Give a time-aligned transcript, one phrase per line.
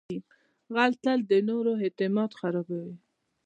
[0.73, 2.95] غل تل د نورو اعتماد خرابوي